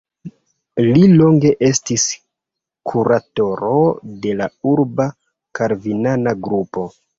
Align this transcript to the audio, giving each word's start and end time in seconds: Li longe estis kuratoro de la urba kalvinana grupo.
Li 0.85 1.03
longe 1.19 1.51
estis 1.67 2.05
kuratoro 2.93 3.71
de 4.25 4.35
la 4.41 4.49
urba 4.75 5.09
kalvinana 5.63 6.37
grupo. 6.49 6.91